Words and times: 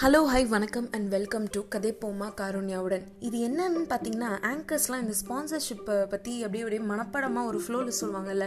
Hello 0.00 0.18
hi 0.30 0.40
வணக்கம் 0.46 0.88
and 0.96 1.08
welcome 1.14 1.46
to 1.54 1.60
கதை 1.68 1.90
போமா 2.02 2.26
காருண்யாவுடன். 2.40 3.04
இது 3.26 3.38
என்னன்னு 3.46 3.80
பார்த்தீங்கன்னா 3.92 4.28
ஆங்கர்ஸ்லாம் 4.50 5.00
இந்த 5.04 5.14
ஸ்பான்சர்ஷிப்பை 5.20 5.96
பற்றி 6.12 6.32
அப்படியே 6.42 6.62
அப்படியே 6.64 6.82
மனப்படமாக 6.90 7.48
ஒரு 7.50 7.60
ஃப்ளோவில் 7.64 7.96
சொல்லுவாங்கல்ல. 8.00 8.46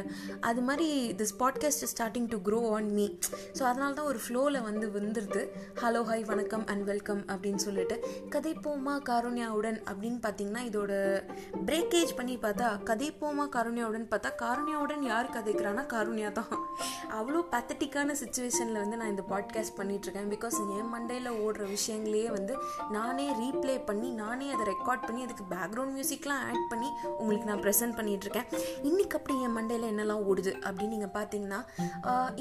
அது 0.49 0.61
மாதிரி 0.61 0.87
this 1.21 1.33
podcast 1.41 1.83
starting 1.93 2.29
to 2.33 2.37
grow 2.47 2.59
on 2.75 2.87
me 2.97 3.07
so 3.57 3.63
அதனால 3.71 3.89
தான் 3.97 4.09
ஒரு 4.11 4.21
ஃப்ளோவில் 4.27 4.59
வந்து 4.67 4.87
வந்துடுது 4.97 5.41
ஹலோ 5.81 6.03
ஹை 6.11 6.19
வணக்கம் 6.31 6.67
அண்ட் 6.73 6.85
வெல்கம் 6.91 7.23
அப்படின்னு 7.27 7.61
சொல்லிட்டு. 7.65 7.97
கதை 8.35 8.53
போமா 8.67 8.95
காருண்யாவுடன் 9.09 9.79
அப்படின்னு 9.89 10.21
பார்த்தீங்கன்னா 10.27 10.63
இதோட 10.69 10.93
பிரேக்கேஜ் 11.71 12.15
பண்ணி 12.21 12.37
பார்த்தா 12.45 12.69
கதை 12.91 13.11
போமா 13.21 13.47
காருண்யாவுடன் 13.57 14.07
பார்த்தா 14.13 14.33
காருண்யாவுடன் 14.43 15.05
யார் 15.11 15.33
கதைக்கிறான்னா 15.35 15.85
காருண்யா 15.95 16.31
தான். 16.31 16.55
அவ்வளோ 17.19 17.43
பேத்தட்டிக்கான 17.53 18.17
சுச்சுவேஷனில் 18.23 18.81
வந்து 18.83 18.97
நான் 18.97 19.13
இந்த 19.15 19.25
பாட்காஸ்ட் 19.35 19.77
பண்ணிகிட்ருக்கேன் 19.81 20.33
பிகாஸ் 20.37 20.57
என் 20.79 20.91
மண்டையில் 20.95 21.39
ஓடுற 21.45 21.65
விஷயங்களையே 21.75 22.29
வந்து 22.37 22.53
நானே 22.97 23.27
ரீப்ளே 23.41 23.75
பண்ணி 23.89 24.09
நானே 24.23 24.47
அதை 24.55 24.65
ரெக்கார்ட் 24.73 25.05
பண்ணி 25.07 25.23
அதுக்கு 25.27 25.45
பேக்ரவுண்ட் 25.55 25.95
மியூசிக்லாம் 25.97 26.43
ஆட் 26.49 26.67
பண்ணி 26.73 26.89
உங்களுக்கு 27.21 27.49
நான் 27.51 27.63
ப்ரெசென்ட் 27.65 27.97
பண்ணிகிட்ருக்கேன் 27.99 28.47
இன்றைக்கி 28.89 29.15
அப்படி 29.19 29.35
என் 29.47 29.55
மண்டையில் 29.57 29.89
என்னெல்லாம் 29.91 30.23
ஓடுது 30.29 30.53
அப்படின்னு 30.67 30.93
நீங்கள் 30.95 31.15
பார்த்தீங்கன்னா 31.17 31.61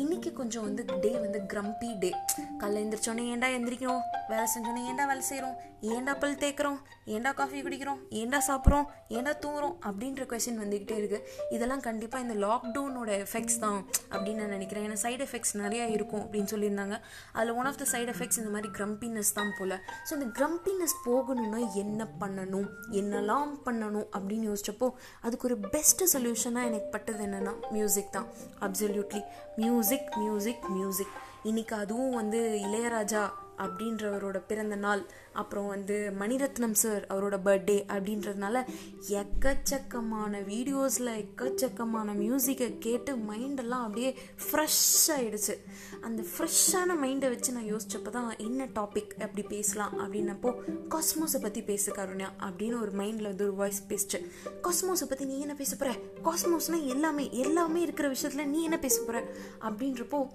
இன்றைக்கி 0.05 0.33
கொஞ்சம் 0.41 0.67
வந்து 0.69 0.83
டே 1.05 1.13
வந்து 1.27 1.41
க்ரம்பி 1.55 1.91
டே 2.05 2.13
காலைல 2.61 2.81
எழுந்திரிச்சோன்னே 2.83 3.25
ஏன்டா 3.33 3.49
எந்திரிக்கிறோம்? 3.57 4.03
வேலை 4.31 4.47
செஞ்சோன்னே 4.55 4.83
ஏன்டா 4.91 5.05
வேலை 5.11 5.23
செய்கிறோம் 5.31 5.57
ஏன்டா 5.95 6.13
பல் 6.23 6.41
தேய்க்கிறோம்? 6.41 6.79
ஏன்டா 7.15 7.31
காஃபி 7.39 7.59
குடிக்கிறோம்? 7.67 8.01
ஏன்டா 8.21 8.39
சாப்பிட்றோம்? 8.49 8.87
ஏன்டா 9.17 9.33
தூங்குறோம்? 9.45 9.77
அப்படின்ற 9.89 10.25
கொஷின் 10.33 10.61
வந்துக்கிட்டே 10.63 10.97
இருக்குது 11.01 11.25
இதெல்லாம் 11.55 11.85
கண்டிப்பாக 11.87 12.25
இந்த 12.25 12.35
லாக்டவுனோட 12.47 13.11
எஃபெக்ட்ஸ் 13.25 13.59
தான் 13.65 13.79
அப்படின்னு 14.13 14.41
நான் 14.43 14.55
நினைக்கிறேன். 14.57 14.85
ஏன்னா 14.89 14.99
சைடு 15.05 15.23
எஃபெக்ட்ஸ் 15.27 15.55
நிறையா 15.63 15.87
இருக்கும் 15.97 16.23
அப்படின்னு 16.25 16.53
சொல்லியிருந்தாங்க. 16.55 16.97
அதில் 17.37 17.57
one 17.61 17.69
of 17.71 17.81
the 17.83 17.87
side 17.95 18.11
effects 18.15 18.41
இந்த 18.43 18.53
மாதிரி 18.57 18.71
க்ரம்பினஸ் 18.91 19.35
தான் 19.35 19.53
போல். 19.59 19.75
ஸோ 20.07 20.13
இந்த 20.17 20.27
க்ரம்பினஸ் 20.39 20.95
போகணும்னா 21.07 21.61
என்ன 21.75 22.07
பண்ணணும்? 22.21 22.69
என்னெல்லாம் 23.01 23.53
பண்ணணும் 23.67 24.07
அப்படின்னு 24.17 24.47
யோசிச்சப்போ 24.51 24.89
அதுக்கு 25.21 25.47
ஒரு 25.49 25.57
பெஸ்ட் 25.75 26.03
சொல்யூஷனாக 26.15 26.69
எனக்கு 26.71 26.89
பட்டது 26.95 27.23
என்னென்னா 27.27 27.53
மியூசிக் 27.71 28.15
தான். 28.17 28.27
அப்சல்யூட்லி 28.67 29.23
மியூசிக் 29.57 30.09
மியூசிக் 30.17 30.65
மியூசிக் 30.77 31.15
இன்னைக்கு 31.43 31.77
அதுவும் 31.77 32.17
வந்து 32.21 32.41
இளையராஜா 32.67 33.23
அப்படின்றவரோட 33.61 34.43
பிறந்த 34.47 34.77
நாள் 34.77 35.03
அப்புறம் 35.33 35.67
வந்து 35.67 36.13
மணிரத்னம் 36.19 36.73
சார் 36.73 37.07
அவரோட 37.07 37.37
பர்த்டே 37.45 37.77
அப்படின்றதுனால 37.89 38.63
எக்கச்சக்கமான 39.11 40.41
வீடியோஸில் 40.45 41.13
எக்கச்சக்கமான 41.17 42.15
மியூசிக்கை 42.15 42.79
கேட்டு 42.79 43.17
மைண்டெல்லாம் 43.17 43.85
அப்படியே 43.85 44.19
ஃப்ரெஷ் 44.45 45.09
ஆகிடுச்சு 45.09 45.55
அந்த 46.01 46.23
ஃப்ரெஷ்ஷான 46.23 46.97
மைண்டை 47.03 47.29
வச்சு 47.29 47.53
நான் 47.53 47.75
யோசிச்சப்போ 47.75 48.11
தான் 48.11 48.37
என்ன 48.37 48.65
டாபிக் 48.65 49.13
அப்படி 49.21 49.43
பேசலாம் 49.49 49.95
அப்படின்னப்போ 49.99 50.53
காஸ்மோஸை 50.89 51.41
பற்றி 51.43 51.63
பேச 51.63 51.93
கருண்யா 51.93 52.29
அப்படின்னு 52.39 52.81
ஒரு 52.81 52.93
மைண்டில் 52.93 53.23
வந்து 53.23 53.45
ஒரு 53.45 53.55
வாய்ஸ் 53.55 53.83
பேசிச்சு. 53.89 54.31
காஸ்மோஸை 54.63 55.09
பற்றி 55.09 55.25
நீ 55.25 55.41
என்ன 55.41 55.55
பேச 55.55 55.77
போகிற 55.77 55.99
காஸ்மோஸ்னால் 56.25 56.87
எல்லாமே 56.87 57.29
எல்லாமே 57.33 57.81
இருக்கிற 57.81 58.09
விஷயத்தில் 58.09 58.49
நீ 58.49 58.63
என்ன 58.63 58.79
பேச 58.79 59.01
போகிற 59.01 59.25
அப்படின்றப்போ 59.61 60.27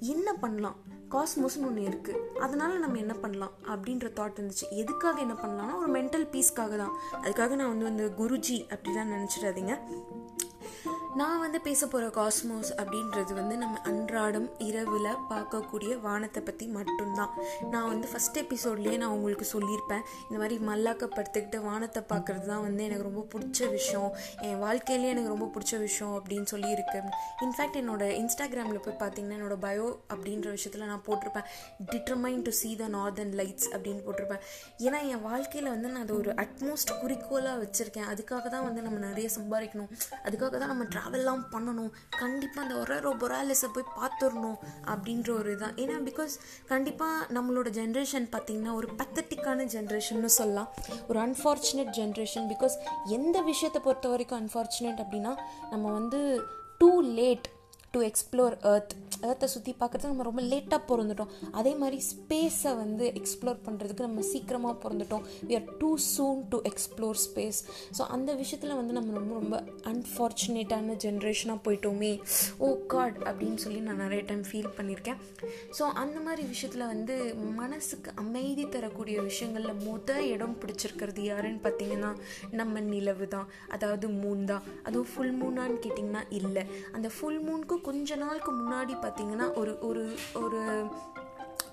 என்ன 0.00 0.32
பண்ணலாம்? 0.32 0.76
காஸ்மோஸ்னு 1.10 1.66
ஒன்று 1.66 1.82
இருக்குது 1.82 2.38
அதனால 2.38 2.78
நம்ம 2.78 2.98
என்ன 2.98 3.14
பண்ணலாம்? 3.14 3.50
அப்படின்ற 3.66 4.10
தாட் 4.16 4.38
இருந்துச்சு 4.38 4.70
எதுக்காக 4.70 5.20
என்ன 5.20 5.34
பண்ணலாம்னா 5.34 5.76
ஒரு 5.76 5.92
மென்டல் 5.92 6.28
பீஸ்க்காக 6.32 6.76
தான். 6.76 6.92
அதுக்காக 7.12 7.54
நான் 7.54 7.76
வந்து 7.76 7.84
வந்து 7.84 8.12
குருஜி 8.18 8.66
அப்படிலாம் 8.68 9.12
நினச்சிடாதீங்க. 9.16 9.78
நான் 11.18 11.40
வந்து 11.42 11.58
பேச 11.66 11.86
போகிற 11.92 12.08
காஸ்மோஸ் 12.16 12.68
அப்படின்றது 12.80 13.32
வந்து 13.38 13.54
நம்ம 13.62 13.78
அன்றாடம் 13.90 14.46
இரவில் 14.66 15.08
பார்க்கக்கூடிய 15.30 15.92
வானத்தை 16.04 16.40
பற்றி 16.48 16.66
மட்டும்தான். 16.76 17.32
நான் 17.72 17.88
வந்து 17.92 18.06
ஃபஸ்ட் 18.10 18.38
எபிசோட்லேயே 18.42 18.96
நான் 19.02 19.14
உங்களுக்கு 19.16 19.46
சொல்லியிருப்பேன். 19.52 20.04
இந்த 20.26 20.38
மாதிரி 20.42 20.56
மல்லாக்கப்படுத்திக்கிட்டு 20.68 21.60
வானத்தை 21.64 22.02
பார்க்குறது 22.12 22.46
தான் 22.52 22.62
வந்து 22.66 22.82
எனக்கு 22.88 23.06
ரொம்ப 23.08 23.24
பிடிச்ச 23.32 23.70
விஷயம். 23.72 24.10
என் 24.48 24.60
வாழ்க்கையிலேயே 24.66 25.12
எனக்கு 25.14 25.32
ரொம்ப 25.34 25.48
பிடிச்ச 25.54 25.80
விஷயம் 25.86 26.14
அப்படின்னு 26.18 26.48
சொல்லியிருக்கேன் 26.54 27.10
இன்ஃபேக்ட் 27.46 27.80
என்னோட 27.82 28.06
இன்ஸ்டாகிராமில் 28.20 28.82
போய் 28.86 28.96
பார்த்தீங்கன்னா 29.02 29.38
என்னோட 29.40 29.58
பயோ 29.66 29.88
அப்படின்ற 30.12 30.48
விஷயத்தில் 30.58 30.88
நான் 30.92 31.04
போட்டிருப்பேன். 31.08 31.48
Determine 31.92 32.46
to 32.48 32.54
see 32.60 32.72
the 32.82 32.88
northern 32.96 33.34
lights 33.42 33.68
அப்படின்னு 33.74 34.04
போட்டிருப்பேன். 34.06 34.44
ஏன்னா 34.86 35.00
என் 35.12 35.26
வாழ்க்கையில் 35.28 35.72
வந்து 35.74 35.92
நான் 35.96 36.04
அதை 36.06 36.16
ஒரு 36.22 36.32
அட்மோஸ்ட் 36.44 36.94
குறிக்கோளாக 37.02 37.58
வச்சுருக்கேன். 37.64 38.08
அதுக்காக 38.14 38.46
தான் 38.56 38.66
வந்து 38.68 38.86
நம்ம 38.88 39.00
நிறைய 39.08 39.28
சம்பாதிக்கணும். 39.40 39.92
அதுக்காக 40.28 40.54
தான் 40.62 40.74
நம்ம 40.74 40.86
ட்ராவல்லாம் 41.00 41.42
பண்ணணும். 41.52 41.90
கண்டிப்பாக 42.18 42.62
அந்த 42.66 42.74
ஒரேரோ 42.82 43.10
பொராலிஸை 43.22 43.68
போய் 43.74 43.92
பார்த்துடணும் 43.98 44.56
அப்படின்ற 44.92 45.30
ஒரு 45.38 45.56
இதான். 45.56 45.76
ஏன்னா 45.82 45.96
பிகாஸ் 46.08 46.34
கண்டிப்பாக 46.66 47.26
நம்மளோட 47.36 47.68
ஜென்ரேஷன் 47.80 48.26
பார்த்திங்கன்னா 48.34 48.72
ஒரு 48.72 48.88
பத்தட்டிக்கான 49.02 49.66
ஜென்ரேஷன்னு 49.76 50.32
சொல்லலாம். 50.40 50.68
ஒரு 51.08 51.20
அன்ஃபார்ச்சுனேட் 51.20 51.94
ஜென்ரேஷன் 52.00 52.48
பிகாஸ் 52.52 52.76
எந்த 53.18 53.40
விஷயத்தை 53.40 53.82
பொறுத்த 53.82 54.08
வரைக்கும் 54.08 54.40
அன்ஃபார்ச்சுனேட் 54.42 55.02
அப்படின்னா 55.04 55.34
நம்ம 55.70 55.92
வந்து 55.98 56.42
too 56.78 57.00
late 57.00 57.48
to 57.94 58.00
explore 58.08 58.54
earth 58.72 58.92
எர்த்தை 59.28 59.46
சுற்றி 59.52 59.72
பார்க்குறது 59.80 60.10
நம்ம 60.10 60.24
ரொம்ப 60.28 60.42
லேட்டாக 60.50 60.80
பிறந்துட்டோம். 60.90 61.32
அதே 61.58 61.72
மாதிரி 61.80 61.98
ஸ்பேஸை 62.10 62.72
வந்து 62.82 63.04
எக்ஸ்ப்ளோர் 63.20 63.58
பண்ணுறதுக்கு 63.66 64.06
நம்ம 64.06 64.22
சீக்கிரமாக 64.30 64.74
பிறந்துட்டோம். 64.84 65.24
We 65.48 65.54
are 65.58 65.66
too 65.80 65.90
soon 66.12 66.40
to 66.52 66.58
explore 66.70 67.18
space 67.24 67.58
so 67.96 68.02
அந்த 68.16 68.30
விஷயத்தில் 68.42 68.74
வந்து 68.80 68.94
நம்ம 68.98 69.14
ரொம்ப 69.18 69.34
ரொம்ப 69.40 69.56
அன்ஃபார்ச்சுனேட்டான 69.92 70.96
ஜென்ரேஷனாக 71.06 71.58
போயிட்டோமே. 71.66 72.12
Oh 72.60 72.70
ஓ 72.70 72.70
காட் 72.92 73.18
அப்படின்னு 73.30 73.58
சொல்லி 73.64 73.80
நான் 73.88 74.00
நிறைய 74.04 74.22
டைம் 74.30 74.44
ஃபீல் 74.50 74.70
பண்ணியிருக்கேன். 74.78 75.18
ஸோ 75.78 75.82
அந்த 76.02 76.20
மாதிரி 76.26 76.42
விஷயத்தில் 76.52 76.86
வந்து 76.92 77.16
மனசுக்கு 77.60 78.10
அமைதி 78.24 78.64
தரக்கூடிய 78.76 79.16
விஷயங்களில் 79.28 79.82
முத 79.88 80.18
இடம் 80.34 80.56
பிடிச்சிருக்கிறது 80.62 81.22
யாருன்னு 81.30 81.62
பார்த்தீங்கன்னா 81.66 82.12
நம்ம 82.60 82.80
நிலவு 82.92 83.28
தான் 83.36 83.50
அதாவது 83.76 84.08
மூன் 84.22 84.44
தான். 84.52 84.64
அதுவும் 84.86 85.10
ஃபுல் 85.12 85.36
மூனான்னு 85.42 85.78
கேட்டிங்கன்னா 85.84 86.24
இல்லை. 86.40 86.64
அந்த 86.96 87.10
ஃபுல் 87.16 87.40
மூனுக்கும் 87.48 87.79
கொஞ்ச 87.82 88.16
நாளுக்கு 88.16 88.50
முன்னாடி 88.52 88.94
பார்த்தீங்கன்னா 89.02 89.46
ஒரு 89.54 89.72
ஒரு 89.80 90.02
ஒரு 90.34 90.60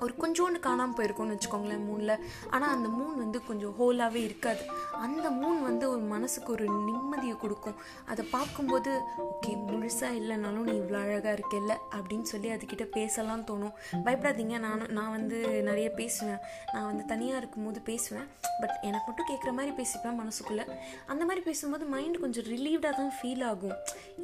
ஒரு 0.03 0.13
கொஞ்சோண்டு 0.23 0.59
காணாமல் 0.67 0.95
போயிருக்கோம்னு 0.97 1.35
வச்சுக்கோங்களேன் 1.35 1.85
மூணில் 1.89 2.13
ஆனால் 2.49 2.73
அந்த 2.75 2.87
மூன் 2.97 3.15
வந்து 3.23 3.39
கொஞ்சம் 3.49 3.73
ஹோலாகவே 3.79 4.21
இருக்காது. 4.29 4.63
அந்த 5.05 5.27
மூன் 5.39 5.59
வந்து 5.69 5.85
ஒரு 5.93 6.03
மனசுக்கு 6.13 6.51
ஒரு 6.51 6.65
நிம்மதியை 6.87 7.35
கொடுக்கும். 7.43 7.77
அதை 8.11 8.25
பார்க்கும்போது 8.35 8.91
ஓகே 9.27 9.53
முழுசாக 9.67 10.17
இல்லைனாலும் 10.19 10.67
நீ 10.69 10.75
இவ்வளோ 10.81 10.99
அழகாக 11.03 11.33
இருக்கல 11.37 11.73
அப்படின்னு 11.97 12.27
சொல்லி 12.33 12.49
அதுக்கிட்ட 12.55 12.85
பேசலாம் 12.97 13.45
தோணும். 13.51 13.75
பயப்படாதீங்க. 14.05 14.57
நான் 14.65 14.85
நான் 14.99 15.13
வந்து 15.17 15.37
நிறைய 15.69 15.87
பேசுவேன். 15.99 16.41
நான் 16.73 16.87
வந்து 16.91 17.05
தனியாக 17.13 17.41
இருக்கும்போது 17.41 17.81
பேசுவேன். 17.91 18.27
பட் 18.61 18.75
எனக்கு 18.89 19.07
மட்டும் 19.09 19.29
கேட்குற 19.31 19.51
மாதிரி 19.57 19.73
பேசிப்பேன் 19.79 20.19
மனசுக்குள்ளே. 20.21 20.65
அந்த 21.11 21.23
மாதிரி 21.25 21.43
பேசும்போது 21.49 21.85
மைண்ட் 21.95 22.19
கொஞ்சம் 22.25 22.47
ரிலீவ்டாக 22.53 22.93
தான் 23.01 23.13
ஃபீல் 23.17 23.43
ஆகும். 23.51 23.77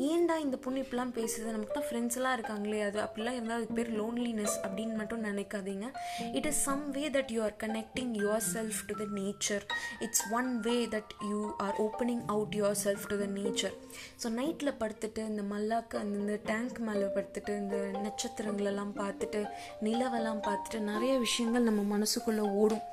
ஏன்டா 0.10 0.38
இந்த 0.46 0.58
பொண்ணு 0.64 0.84
இப்படிலாம் 0.84 1.16
பேசுது? 1.20 1.48
நமக்கு 1.56 1.76
தான் 1.80 1.88
ஃப்ரெண்ட்ஸ் 1.90 2.18
எல்லாம் 2.20 2.36
இருக்காங்களே. 2.38 2.82
அது 2.88 3.00
அப்படிலாம் 3.06 3.38
இருந்தால் 3.38 3.60
அதுக்கு 3.60 3.78
பேர் 3.80 3.92
லோன்லினஸ் 4.02 4.58
அப்படின்னு 4.66 4.96
மட்டும் 5.02 5.24
நினைக்காது 5.30 5.63
பண்ணாதீங்க 5.66 5.88
it 6.34 6.46
is 6.46 6.62
some 6.64 6.84
way 6.92 7.04
that 7.10 7.32
you 7.32 7.42
are 7.44 7.56
connecting 7.58 8.14
yourself 8.54 8.80
to 8.88 8.94
the 8.96 9.06
nature 9.14 9.64
it's 10.00 10.24
one 10.32 10.50
way 10.62 10.76
that 10.88 11.14
you 11.30 11.40
are 11.58 11.76
opening 11.78 12.24
out 12.28 12.56
yourself 12.84 13.08
to 13.08 13.18
the 13.18 13.28
nature 13.34 13.76
so 14.24 14.30
நைட்டில் 14.34 14.78
படுத்துட்டு 14.80 15.24
இந்த 15.28 15.44
மல்லாக்கு 15.54 15.98
அந்த 15.98 16.18
இந்த 16.20 16.38
டேங்க் 16.46 16.80
மேலே 16.80 17.08
படுத்துட்டு 17.16 17.54
இந்த 17.58 17.78
நட்சத்திரங்களெல்லாம் 18.00 18.94
பார்த்துட்டு 19.00 19.42
நிலவெல்லாம் 19.82 20.44
பார்த்துட்டு 20.50 20.80
நிறைய 20.92 21.14
விஷயங்கள் 21.20 21.70
நம்ம 21.70 21.82
மனசுக்குள்ளே 21.96 22.46
ஓடும். 22.56 22.86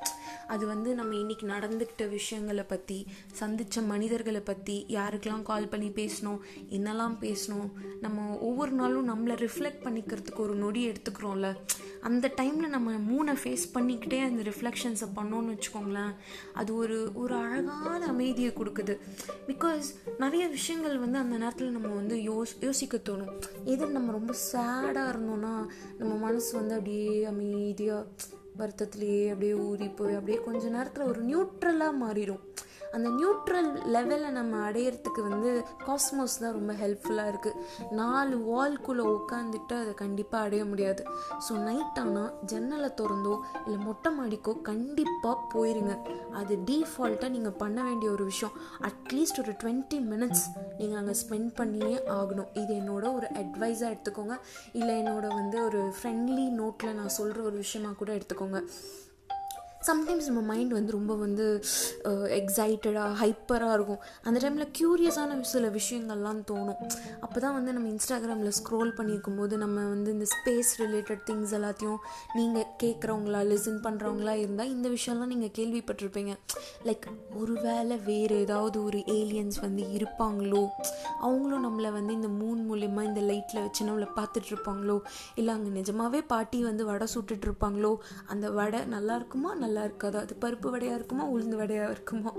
அது 0.51 0.65
வந்து 0.67 0.91
நம்ம 0.99 1.15
இன்றைக்கி 1.15 1.45
நடந்துக்கிட்ட 1.55 2.05
விஷயங்களை 2.09 2.65
பற்றி 2.73 2.99
சந்தித்த 3.41 3.83
மனிதர்களை 3.93 4.43
பற்றி 4.51 4.77
யாருக்கெல்லாம் 4.89 5.49
கால் 5.51 5.71
பண்ணி 5.73 5.89
பேசணும் 6.01 6.41
என்னெல்லாம் 6.77 7.17
பேசணும் 7.25 7.69
நம்ம 8.01 8.39
ஒவ்வொரு 8.49 8.73
நாளும் 8.81 9.09
நம்மளை 9.11 9.35
ரிஃப்ளெக்ட் 9.45 9.85
பண்ணிக்கிறதுக்கு 9.85 10.41
ஒரு 10.47 10.55
நொடி 10.55 10.83
எடுத்துக்கிறோம்ல. 10.91 11.49
அந்த 12.01 12.27
டைமில் 12.41 12.75
நம்ம 12.75 12.91
மூணை 13.11 13.35
ஃபேஸ் 13.43 13.65
பண்ணிக்கிட்டே 13.75 14.19
அந்த 14.29 14.43
ரிஃப்ளெக்ஷன்ஸை 14.51 15.09
பண்ணோன்னு 15.19 15.53
வச்சுக்கோங்களேன் 15.55 16.13
அது 16.61 16.71
ஒரு 16.83 16.99
ஒரு 17.15 17.35
அழகான 17.35 18.01
அமைதியை 18.07 18.53
கொடுக்குது. 18.53 18.95
பிகாஸ் 19.47 19.89
நிறைய 20.19 20.45
விஷயங்கள் 20.57 21.03
வந்து 21.05 21.21
அந்த 21.25 21.37
நேரத்தில் 21.37 21.77
நம்ம 21.77 21.91
வந்து 22.01 22.17
யோஸ் 22.31 22.55
யோசிக்க 22.61 23.01
தோணும். 23.09 23.35
எது 23.65 23.91
நம்ம 23.99 24.13
ரொம்ப 24.19 24.35
சேடாக 24.53 25.13
இருந்தோம்னா 25.13 25.55
நம்ம 25.99 26.13
மனசு 26.27 26.51
வந்து 26.59 26.75
அப்படியே 26.75 27.25
அமைதியாக 27.25 28.05
வருத்தத்துலேயே 28.61 29.27
அப்படியே 29.29 29.55
ஊறி 29.69 29.89
போய் 29.89 30.19
அப்படியே 30.19 30.39
கொஞ்ச 30.45 30.63
நேரத்தில் 30.69 31.11
ஒரு 31.11 31.23
நியூட்ரலாக 31.25 32.01
மாறிடும். 32.05 32.43
அந்த 32.97 33.09
நியூட்ரல் 33.19 33.71
லெவலை 33.95 34.31
நம்ம 34.39 34.61
அடையிறதுக்கு 34.69 35.21
வந்து 35.29 35.51
காஸ்மோஸ் 35.87 36.39
தான் 36.43 36.57
ரொம்ப 36.59 36.73
ஹெல்ப்ஃபுல்லாக 36.83 37.33
இருக்குது 37.33 37.95
நாலு 38.01 38.37
வால்குள்ளே 38.51 39.05
உட்காந்துட்டு 39.17 39.75
அதை 39.83 39.93
கண்டிப்பாக 40.03 40.47
அடைய 40.47 40.65
முடியாது. 40.71 41.03
ஸோ 41.47 41.53
நைட் 41.69 42.01
ஆனால் 42.05 42.33
ஜன்னலை 42.53 42.91
திறந்தோ 43.01 43.35
இல்லை 43.65 43.79
மொட்டை 43.87 44.13
மாடிக்கோ 44.19 44.55
கண்டிப்பாக 44.71 45.37
போயிருங்க. 45.55 45.95
அது 46.41 46.57
டீஃபால்ட்டாக 46.71 47.35
நீங்கள் 47.37 47.59
பண்ண 47.63 47.79
வேண்டிய 47.89 48.11
ஒரு 48.17 48.25
விஷயம். 48.33 48.57
அட்லீஸ்ட் 48.91 49.41
ஒரு 49.45 49.55
டுவெண்ட்டி 49.63 50.01
மினிட்ஸ் 50.13 50.47
நீங்கள் 50.81 51.01
அங்கே 51.03 51.17
ஸ்பெண்ட் 51.23 51.53
பண்ணியே 51.61 51.97
ஆகணும். 52.19 52.51
இது 52.63 52.73
என்னோட 52.81 53.05
ஒரு 53.19 53.29
அட்வைஸாக 53.43 53.93
எடுத்துக்கோங்க. 53.95 54.37
இல்லை 54.81 54.95
என்னோட 55.03 55.27
வந்து 55.41 55.59
ஒரு 55.69 55.83
ஃப்ரெண்ட்லி 55.99 56.47
நோட்டில் 56.61 56.99
நான் 57.01 57.17
சொல்கிற 57.19 57.39
ஒரு 57.51 57.57
விஷயமா 57.65 57.93
கூட 58.03 58.11
எடுத்துக்கோங்க. 58.19 58.61
சம்டைம்ஸ் 59.89 60.27
நம்ம 60.29 60.41
மைண்ட் 60.51 60.73
வந்து 60.77 60.93
ரொம்ப 60.97 61.13
வந்து 61.23 61.45
எக்ஸைட்டடாக 62.39 63.13
ஹைப்பராக 63.21 63.77
இருக்கும். 63.77 64.01
அந்த 64.27 64.39
டைமில் 64.43 64.71
க்யூரியஸான 64.79 65.39
சில 65.53 65.69
விஷயங்கள்லாம் 65.77 66.41
தோணும். 66.51 66.81
அப்போ 67.25 67.39
தான் 67.45 67.55
வந்து 67.59 67.71
நம்ம 67.77 67.89
இன்ஸ்டாகிராமில் 67.95 68.57
ஸ்க்ரோல் 68.59 68.91
பண்ணியிருக்கும் 68.99 69.39
போது 69.41 69.55
நம்ம 69.63 69.85
வந்து 69.95 70.11
இந்த 70.17 70.27
ஸ்பேஸ் 70.35 70.73
ரிலேட்டட் 70.83 71.23
திங்ஸ் 71.29 71.55
எல்லாத்தையும் 71.59 72.01
நீங்கள் 72.39 72.69
கேட்குறவங்களா 72.83 73.41
லிசன் 73.53 73.81
பண்ணுறவங்களா 73.87 74.35
இருந்தால் 74.43 74.73
இந்த 74.75 74.89
விஷயம்லாம் 74.97 75.33
நீங்கள் 75.35 75.55
கேள்விப்பட்டிருப்பீங்க. 75.59 76.35
லைக் 76.89 77.09
ஒரு 77.41 77.57
வேளை 77.69 77.99
வேறு 78.11 78.37
ஏதாவது 78.45 78.79
ஒரு 78.89 79.01
ஏலியன்ஸ் 79.19 79.59
வந்து 79.67 79.85
இருப்பாங்களோ? 79.99 80.63
அவங்களும் 81.27 81.67
நம்மளை 81.69 81.93
வந்து 81.99 82.13
இந்த 82.19 82.29
மூன் 82.41 82.61
மூலியமாக 82.69 83.09
இந்த 83.11 83.23
லைட்டில் 83.31 83.65
வச்சு 83.65 83.89
நம்மளை 83.89 84.11
பார்த்துட்டு 84.19 84.51
இருப்பாங்களோ 84.53 84.99
இல்லை 85.41 85.51
அங்கே 85.57 85.73
நிஜமாகவே 85.79 86.23
பாட்டி 86.35 86.61
வந்து 86.69 86.83
வடை 86.91 87.09
சுட்டுட்டு 87.15 87.47
இருப்பாங்களோ 87.49 87.95
அந்த 88.35 88.47
வடை 88.61 88.81
நல்லா 88.95 89.15
இருக்குமா 89.21 89.51
நல்லா 89.55 89.69
நல்லா 89.71 89.87
இருக்காது? 89.89 90.19
அது 90.25 90.35
பருப்பு 90.45 90.69
வடையாக 90.75 90.99
இருக்குமா 91.01 91.27
உளுந்து 91.35 91.57
வடையாக 91.63 91.95
இருக்குமா? 91.97 92.33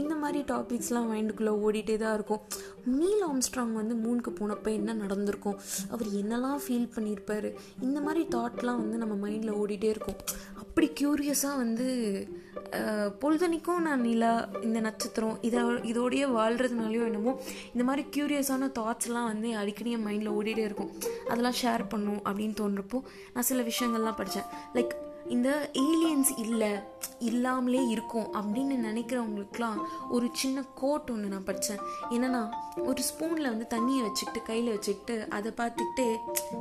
இந்த 0.00 0.14
மாதிரி 0.24 0.40
டாபிக்ஸ்லாம் 0.52 1.08
மைண்டுக்குள்ளே 1.12 1.54
ஓடிட்டே 1.66 1.96
தான் 2.02 2.16
இருக்கும். 2.18 2.42
நீல் 2.98 3.22
ஆம்ஸ்ட்ராங் 3.30 3.72
வந்து 3.80 3.94
மூணுக்கு 4.04 4.32
போனப்போ 4.40 4.70
என்ன 4.80 4.96
நடந்திருக்கும்? 5.04 5.58
அவர் 5.92 6.08
என்னெல்லாம் 6.20 6.60
ஃபீல் 6.64 6.92
பண்ணியிருப்பார்? 6.96 7.48
இந்த 7.86 7.98
மாதிரி 8.08 8.22
தாட்லாம் 8.36 8.82
வந்து 8.84 8.98
நம்ம 9.04 9.16
மைண்டில் 9.24 9.58
ஓடிட்டே 9.62 9.90
இருக்கும். 9.94 10.20
அப்படி 10.62 10.88
க்யூரியஸாக 11.00 11.62
வந்து 11.64 11.88
பொழுதனைக்கும் 13.22 13.84
நான் 13.86 14.02
நிலா 14.06 14.30
இந்த 14.66 14.78
நட்சத்திரம் 14.86 15.36
இதை 15.48 15.60
இதோடையே 15.90 16.26
வாழ்கிறதுனாலையோ 16.36 17.02
என்னமோ 17.10 17.32
இந்த 17.72 17.84
மாதிரி 17.88 18.02
க்யூரியஸான 18.14 18.68
தாட்ஸ்லாம் 18.78 19.28
வந்து 19.32 19.48
அடிக்கடி 19.60 19.90
என் 19.96 20.06
மைண்டில் 20.08 20.34
ஓடிட்டே 20.38 20.64
இருக்கும். 20.68 20.92
அதெல்லாம் 21.30 21.58
ஷேர் 21.62 21.84
பண்ணும் 21.92 22.20
அப்படின்னு 22.28 22.56
தோன்றப்போ 22.62 23.00
நான் 23.34 23.48
சில 23.50 23.62
விஷயங்கள்லாம் 23.70 24.18
படித்தேன் 24.20 24.50
லைக் 24.76 24.94
இந்த 25.28 25.70
ஏலியன்ஸ் 25.74 26.38
இல்லை 26.38 26.70
இல்லாமலே 27.18 27.86
இருக்கும் 27.86 28.28
அப்படின்னு 28.34 28.74
நினைக்கிறவங்களுக்குலாம் 28.86 29.78
ஒரு 30.10 30.26
சின்ன 30.32 30.64
கோட் 30.74 31.10
ஒன்று 31.10 31.28
நான் 31.28 31.44
படித்தேன் 31.44 31.80
என்னென்னா 32.10 32.42
ஒரு 32.84 33.02
ஸ்பூனில் 33.02 33.48
வந்து 33.48 33.66
தண்ணியை 33.70 34.02
வச்சுக்கிட்டு 34.02 34.42
கையில் 34.42 34.70
வச்சுக்கிட்டு 34.70 35.26
அதை 35.30 35.52
பார்த்துக்கிட்டு 35.56 36.06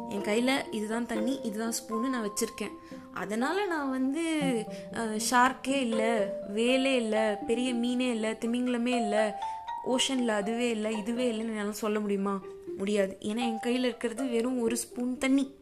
என் 0.10 0.22
கையில் 0.22 0.72
இதுதான் 0.72 1.06
தண்ணி 1.06 1.40
இதுதான் 1.44 1.78
ஸ்பூனு 1.80 2.10
நான் 2.10 2.28
வச்சுருக்கேன். 2.28 2.74
அதனால் 3.14 3.68
நான் 3.68 3.90
வந்து 3.90 4.24
ஷார்க்கே 5.30 5.78
இல்லை 5.86 6.12
வேலே 6.56 6.94
இல்லை 6.96 7.36
பெரிய 7.36 7.74
மீனே 7.74 8.10
இல்லை 8.10 8.32
திமிங்கலமே 8.32 8.96
இல்லை 9.04 9.32
ஓஷனில் 9.86 10.28
அதுவே 10.28 10.70
இல்லை 10.70 10.98
இதுவே 10.98 11.32
இல்லைன்னு 11.32 11.56
என்னால் 11.56 11.82
சொல்ல 11.84 12.00
முடியுமா? 12.00 12.42
முடியாது. 12.78 13.18
ஏன்னா 13.22 13.44
என் 13.52 13.60
கையில் 13.60 13.84
இருக்கிறது 13.84 14.24
வெறும் 14.26 14.62
ஒரு 14.62 14.78
ஸ்பூன் 14.78 15.18
தண்ணி. 15.18 15.56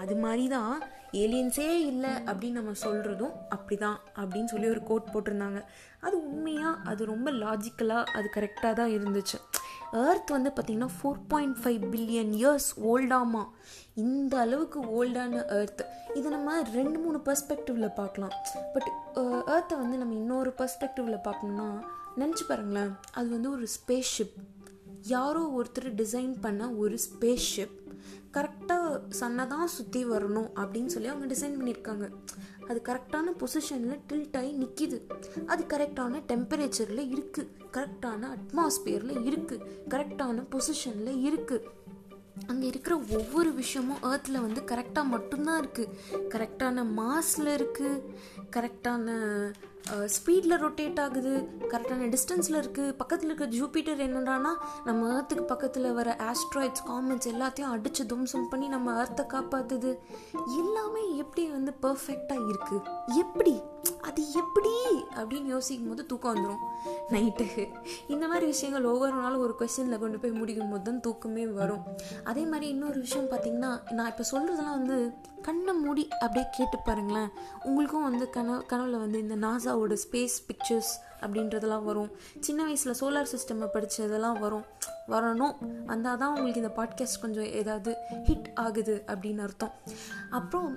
அது 0.00 0.16
மாதிரி 0.16 0.48
தான் 0.48 0.82
ஏலியன்ஸே 1.12 1.68
இல்லை 1.90 2.10
அப்படின்னு 2.10 2.58
நம்ம 2.58 2.72
சொல்கிறதும் 2.84 3.34
அப்படி 3.48 3.76
தான் 3.76 3.98
அப்படின்னு 4.16 4.50
சொல்லி 4.52 4.68
ஒரு 4.68 4.82
கோட் 4.82 5.10
போட்டிருந்தாங்க. 5.12 5.60
அது 6.00 6.16
உண்மையாக 6.28 6.90
அது 6.90 7.04
ரொம்ப 7.04 7.30
லாஜிக்கலாக 7.30 8.12
அது 8.18 8.30
கரெக்டாக 8.36 8.72
தான் 8.72 8.94
இருந்துச்சு. 8.98 9.38
ஏர்த் 9.92 10.30
வந்து 10.30 10.50
பார்த்திங்கன்னா 10.56 10.88
four 10.98 11.18
point 11.28 11.56
five 11.62 11.82
billion 11.94 12.30
years 12.40 12.68
ஓல்டாமா 12.90 13.42
இந்த 13.94 14.38
அளவுக்கு 14.38 14.80
ஓல்டான 14.98 15.42
ஏர்த் 15.58 15.82
இதை 16.14 16.28
நம்ம 16.30 16.54
ரெண்டு 16.62 16.98
மூணு 16.98 17.18
பர்ஸ்பெக்டிவில் 17.24 17.94
பார்க்கலாம். 17.94 18.34
பட் 18.74 18.90
ஏர்த்தை 19.54 19.76
வந்து 19.82 19.98
நம்ம 19.98 20.14
இன்னொரு 20.14 20.52
பர்ஸ்பெக்டிவில் 20.58 21.24
பார்க்கணுன்னா 21.28 21.68
நினச்சி 22.16 22.44
பாருங்களேன். 22.48 22.94
அது 23.12 23.28
வந்து 23.28 23.50
ஒரு 23.50 23.66
ஸ்பேஸ் 23.76 24.14
ஷிப் 24.16 24.38
யாரோ 25.02 25.42
ஒருத்தர் 25.58 25.90
டிசைன் 26.00 26.34
பண்ண 26.40 26.70
ஒரு 26.70 26.98
ஸ்பேஸ் 27.06 27.46
ஷிப் 27.54 27.78
கரெக்டாக 28.32 29.00
சன்னை 29.10 29.46
தான் 29.46 29.66
சுற்றி 29.66 30.04
வரணும் 30.04 30.50
அப்படின்னு 30.56 30.86
சொல்லி 30.86 31.08
அவங்க 31.08 31.26
டிசைன் 31.34 31.58
பண்ணியிருக்காங்க. 31.58 32.06
அது 32.68 32.82
கரெக்டான 32.84 33.32
பொசிஷனில் 33.40 34.00
டில்ட் 34.08 34.36
ஆகி 34.36 34.52
நிற்கிது 34.52 34.98
அது 35.46 35.62
கரெக்டான 35.68 36.22
டெம்பரேச்சரில் 36.28 37.04
இருக்குது 37.12 37.50
கரெக்டான 37.72 38.30
அட்மாஸ்பியரில் 38.36 39.22
இருக்குது 39.24 39.66
கரெக்டான 39.88 40.44
பொசிஷனில் 40.50 41.22
இருக்குது 41.26 41.68
அங்கே 42.48 42.66
இருக்கிற 42.66 42.94
ஒவ்வொரு 42.96 43.54
விஷயமும் 43.54 44.02
ஏர்த்தில் 44.02 44.40
வந்து 44.40 44.60
கரெக்டாக 44.60 45.08
மட்டும்தான் 45.08 45.60
இருக்குது 45.62 45.92
கரெக்டான 46.28 46.84
மாஸில் 46.94 47.50
இருக்குது 47.56 48.02
கரெக்டான 48.50 49.06
ஸ்பீடில் 49.90 50.56
ரொட்டேட் 50.64 51.00
ஆகுது. 51.00 51.48
கரெக்டான 51.70 52.08
டிஸ்டன்ஸில் 52.14 52.58
இருக்குது 52.62 52.92
பக்கத்தில் 52.92 53.28
இருக்க 53.28 53.46
ஜூபிட்டர் 53.56 54.02
என்னடானா 54.06 54.52
நம்ம 54.84 55.18
ஏர்த்துக்கு 55.18 55.46
பக்கத்தில் 55.46 55.92
வர 55.92 56.16
ஆஸ்ட்ராய்ட்ஸ் 56.20 56.84
காமெண்ட்ஸ் 56.88 57.30
எல்லாத்தையும் 57.32 57.72
அடித்து 57.74 58.06
தும்சம் 58.06 58.48
பண்ணி 58.48 58.68
நம்ம 58.68 59.02
ஏர்த்தை 59.02 59.26
காப்பாற்றுது 59.26 59.98
எல்லாமே 60.60 61.16
எப்படி 61.16 61.48
வந்து 61.50 61.74
பர்ஃபெக்டாக 61.82 62.48
இருக்குது 62.48 62.82
எப்படி? 63.18 63.62
அது 64.12 64.32
எப்படி? 64.32 64.72
அப்படின்னு 65.16 65.44
யோசிக்கும் 65.44 65.88
போது 65.88 66.06
தூக்கம் 66.06 66.32
வந்துடும் 66.32 66.62
நைட்டு. 67.10 67.46
இந்த 68.08 68.26
மாதிரி 68.26 68.46
விஷயங்கள் 68.46 68.84
ஒவ்வொரு 68.84 69.12
நாளும் 69.12 69.40
ஒரு 69.40 69.54
கொஸ்டினில் 69.58 69.98
கொண்டு 69.98 70.18
போய் 70.18 70.30
முடிக்கும் 70.30 70.70
போது 70.70 70.82
தான் 70.82 71.00
தூக்கமே 71.00 71.46
வரும். 71.46 71.84
அதே 72.24 72.44
மாதிரி 72.44 72.68
இன்னொரு 72.68 72.98
விஷயம் 72.98 73.30
பார்த்திங்கன்னா 73.30 73.92
நான் 73.92 74.10
இப்போ 74.12 74.24
சொல்கிறதெல்லாம் 74.32 74.78
வந்து 74.78 75.12
கண்ணை 75.42 75.72
மூடி 75.74 76.08
அப்படியே 76.08 76.44
கேட்டு 76.50 76.78
பாருங்களேன். 76.84 77.30
உங்களுக்கும் 77.64 78.02
வந்து 78.02 78.30
கனவு 78.30 78.66
கனவில் 78.66 79.02
வந்து 79.04 79.18
இந்த 79.18 79.36
நாசாவோட 79.46 79.96
ஸ்பேஸ் 80.04 80.36
பிக்சர்ஸ் 80.46 80.92
அப்படின்றதெல்லாம் 81.20 81.84
வரும். 81.84 82.10
சின்ன 82.40 82.62
வயசில் 82.62 82.98
சோலார் 83.00 83.32
சிஸ்டமை 83.34 83.68
படித்ததெல்லாம் 83.74 84.38
வரும். 84.38 84.64
வரணும். 85.12 85.54
வந்தால் 85.90 86.18
தான் 86.20 86.32
உங்களுக்கு 86.34 86.62
இந்த 86.62 86.72
பாட்காஸ்ட் 86.78 87.22
கொஞ்சம் 87.22 87.48
ஏதாவது 87.60 87.92
ஹிட் 88.28 88.48
ஆகுது 88.64 88.94
அப்படின்னு 89.12 89.44
அர்த்தம். 89.46 89.74
அப்புறம் 90.38 90.70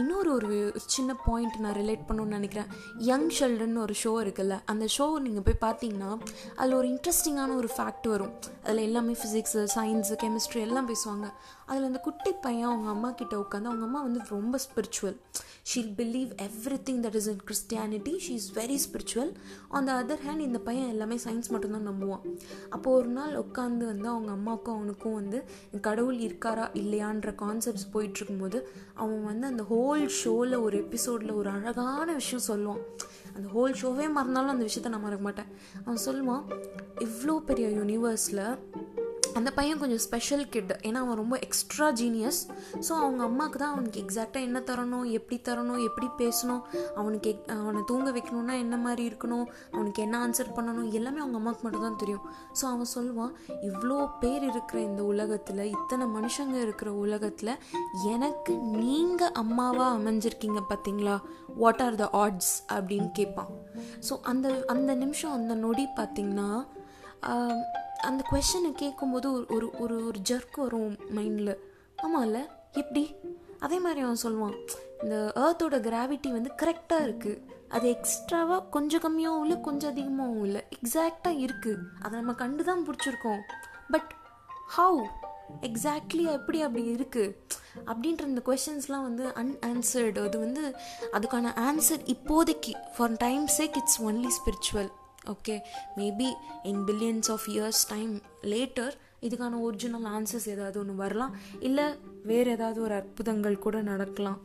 இன்னொரு 0.00 0.30
ஒரு 0.34 0.58
சின்ன 0.94 1.12
பாயிண்ட் 1.26 1.56
நான் 1.64 1.78
ரிலேட் 1.80 2.04
பண்ணணும்னு 2.08 2.36
நினைக்கிறேன். 2.38 2.68
யங் 3.08 3.28
ஷில்ட்ரன் 3.38 3.78
ஒரு 3.84 3.94
ஷோ 4.02 4.12
இருக்குல்ல 4.24 4.56
அந்த 4.72 4.86
ஷோ 4.96 5.06
நீங்கள் 5.26 5.46
போய் 5.46 5.62
பார்த்தீங்கன்னா 5.66 6.10
அதில் 6.56 6.78
ஒரு 6.80 6.88
இன்ட்ரெஸ்டிங்கான 6.94 7.56
ஒரு 7.62 7.70
ஃபேக்ட் 7.76 8.08
வரும். 8.14 8.32
அதில் 8.64 8.86
எல்லாமே 8.88 9.16
ஃபிசிக்ஸு 9.22 9.62
சயின்ஸு 9.76 10.16
கெமிஸ்ட்ரி 10.24 10.62
எல்லாம் 10.66 10.90
பேசுவாங்க. 10.92 11.28
அதில் 11.66 11.88
அந்த 11.90 12.00
குட்டி 12.06 12.32
பையன் 12.46 12.68
அவங்க 12.70 12.88
அம்மா 12.94 13.10
கிட்ட 13.20 13.34
உட்காந்து 13.36 13.70
அவங்க 13.70 13.86
அம்மா 13.88 14.00
வந்து 14.02 14.20
ரொம்ப 14.28 14.58
spiritual 14.66 15.16
she'll 15.70 15.92
believe 16.00 16.30
everything 16.88 17.00
that 17.06 17.16
is 17.20 17.28
in 17.32 17.40
Christianity 17.48 18.12
she 18.26 18.34
is 18.40 18.50
very 18.58 18.76
spiritual 18.84 19.32
on 19.68 19.88
the 19.88 19.92
other 20.02 20.22
hand 20.26 20.44
இந்த 20.48 20.58
பையன் 20.68 20.92
எல்லாமே 20.94 21.16
சயின்ஸ் 21.24 21.50
மட்டும்தான் 21.54 21.88
நம்புவான். 21.90 22.22
அப்போது 22.76 22.96
ஒரு 22.96 23.08
நாள் 23.08 23.34
உட்காந்து 23.36 23.86
வந்து 23.90 24.08
அவங்க 24.08 24.30
அம்மாவுக்கும் 24.30 24.76
அவனுக்கும் 24.76 25.14
வந்து 25.14 25.38
கடவுள் 25.80 26.18
இருக்காரா 26.18 26.64
இல்லையான்ற 26.80 27.30
கான்செப்ட்ஸ் 27.42 27.90
போயிட்டுருக்கும்போது 27.94 28.58
அவன் 28.94 29.24
வந்து 29.24 29.46
அந்த 29.46 29.62
ஹோல் 29.70 30.06
ஷோவில் 30.20 30.56
ஒரு 30.56 30.76
எபிசோடில் 30.78 31.32
ஒரு 31.32 31.50
அழகான 31.50 32.08
விஷயம் 32.12 32.46
சொல்லுவான். 32.48 32.82
அந்த 33.36 33.48
ஹோல் 33.54 33.74
ஷோவே 33.82 34.06
மறந்தாலும் 34.10 34.54
அந்த 34.54 34.66
விஷயத்த 34.68 34.88
நான் 34.88 35.06
மறக்க 35.08 35.24
மாட்டேன். 35.28 35.50
அவன் 35.84 36.04
சொல்லுவான் 36.06 36.44
இவ்வளோ 37.04 37.36
பெரிய 37.48 37.68
யூனிவர்ஸில் 37.80 38.44
அந்த 39.36 39.50
பையன் 39.50 39.78
கொஞ்சம் 39.78 39.98
ஸ்பெஷல் 39.98 40.48
கிட் 40.48 40.72
ஏன்னா 40.82 40.94
அவன் 40.94 41.16
ரொம்ப 41.16 41.38
எக்ஸ்ட்ரா 41.38 41.90
ஜீனியஸ் 41.90 42.38
ஸோ 42.88 42.92
அவங்க 42.94 43.22
அம்மாவுக்கு 43.24 43.58
தான் 43.58 43.72
அவனுக்கு 43.72 44.02
எக்ஸாக்டாக 44.02 44.40
என்ன 44.40 44.58
தரணும் 44.60 45.10
எப்படி 45.10 45.40
தரணும் 45.44 45.84
எப்படி 45.84 46.06
பேசணும் 46.18 46.62
அவனுக்கு 46.94 47.30
அவனை 47.48 47.82
தூங்க 47.84 48.10
வைக்கணும்னா 48.10 48.58
என்ன 48.58 48.76
மாதிரி 48.76 49.10
இருக்கணும் 49.10 49.46
அவனுக்கு 49.72 50.02
என்ன 50.02 50.18
ஆன்சர் 50.18 50.54
பண்ணணும் 50.56 50.92
எல்லாமே 50.92 51.20
அவங்க 51.20 51.36
அம்மாவுக்கு 51.36 51.64
மட்டும் 51.64 51.82
தான் 51.82 51.96
தெரியும். 51.96 52.24
ஸோ 52.60 52.64
அவன் 52.64 52.92
சொல்லுவான் 52.94 53.32
இவ்வளோ 53.62 54.08
பேர் 54.20 54.42
இருக்கிற 54.42 54.80
இந்த 54.80 55.02
உலகத்தில் 55.02 55.70
இத்தனை 55.70 56.06
மனுஷங்க 56.06 56.60
இருக்கிற 56.60 56.92
உலகத்தில் 56.92 57.52
எனக்கு 58.04 58.56
நீங்கள் 58.76 59.32
அம்மாவாக 59.32 59.98
அமைஞ்சிருக்கீங்க 59.98 60.62
பார்த்தீங்களா 60.68 61.16
வாட் 61.56 61.82
ஆர் 61.82 61.94
த 61.94 62.08
ஆட்ஸ் 62.12 62.54
அப்படின்னு 62.72 63.10
கேட்பான் 63.12 63.50
ஸோ 64.08 64.20
அந்த 64.22 64.64
அந்த 64.66 64.94
நிமிஷம் 64.94 65.32
அந்த 65.32 65.54
நொடி 65.54 65.86
பார்த்திங்கன்னா 65.96 66.48
அந்த 68.02 68.24
கொஷனை 68.30 68.72
கேட்கும்போது 68.72 69.32
ஒரு 69.32 69.46
ஒரு 69.50 69.72
ஒரு 69.78 70.06
ஒரு 70.06 70.18
ஜர்க் 70.28 70.56
வரும் 70.56 70.96
மைண்டில் 71.14 71.56
ஆமாம்ல 72.04 72.46
எப்படி? 72.72 73.14
அதே 73.60 73.78
மாதிரி 73.78 74.00
அவன் 74.00 74.22
சொல்லுவான் 74.22 74.54
இந்த 75.02 75.32
ஏர்த்தோட 75.36 75.80
கிராவிட்டி 75.80 76.32
வந்து 76.32 76.50
கரெக்டாக 76.62 77.02
இருக்குது 77.02 77.40
அது 77.68 77.88
எக்ஸ்ட்ராவாக 77.88 78.68
கொஞ்சம் 78.70 79.00
கம்மியாகவும் 79.00 79.42
இல்லை 79.42 79.60
கொஞ்சம் 79.60 79.90
அதிகமாகவும் 79.90 80.44
இல்லை. 80.44 80.62
எக்ஸாக்டாக 80.70 81.38
இருக்குது 81.38 81.82
அதை 82.02 82.18
நம்ம 82.18 82.32
கண்டு 82.32 82.64
தான் 82.64 82.86
பிடிச்சிருக்கோம் 82.88 83.42
பட் 83.90 84.12
ஹவு 84.76 85.06
எக்ஸாக்ட்லி 85.62 86.24
எப்படி 86.24 86.62
அப்படி 86.62 86.82
இருக்குது 86.82 87.34
அப்படின்ற 87.86 88.20
இந்த 88.20 88.42
கொஷின்ஸ்லாம் 88.46 89.02
வந்து 89.02 89.32
அன்ஆன்சர்டு 89.32 90.24
அது 90.24 90.38
வந்து 90.38 90.76
அதுக்கான 91.12 91.52
ஆன்சர் 91.56 92.02
இப்போதைக்கு 92.06 92.72
for 92.96 93.12
time 93.12 93.46
sake 93.58 93.76
it's 93.76 94.02
only 94.02 94.28
spiritual 94.28 94.90
okay 95.34 95.56
maybe 95.98 96.28
in 96.70 96.82
billions 96.88 97.30
of 97.34 97.46
years 97.54 97.82
time 97.92 98.12
later 98.52 98.94
இதுக்கான 99.26 99.60
ஒரிஜினல் 99.66 100.08
ஆன்சர்ஸ் 100.16 100.48
ஏதாவது 100.54 100.76
ஒன்று 100.80 100.94
வரலாம். 101.04 101.32
இல்லை 101.68 101.86
வேறு 102.30 102.50
ஏதாவது 102.56 102.78
ஒரு 102.86 102.94
அற்புதங்கள் 103.00 103.64
கூட 103.64 103.76
நடக்கலாம். 103.92 104.38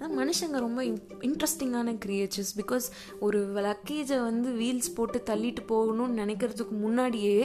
ஆனால் 0.00 0.14
மனுஷங்க 0.20 0.56
ரொம்ப 0.64 0.80
இன்ட்ரெஸ்டிங்கான 1.28 1.94
கிரியேச்சர்ஸ் 2.04 2.54
பிகாஸ் 2.60 2.86
ஒரு 3.26 3.38
லக்கேஜை 3.66 4.18
வந்து 4.28 4.48
வீல்ஸ் 4.60 4.94
போட்டு 4.96 5.18
தள்ளிட்டு 5.30 5.62
போகணும்னு 5.72 6.20
நினைக்கிறதுக்கு 6.22 6.74
முன்னாடியே 6.84 7.38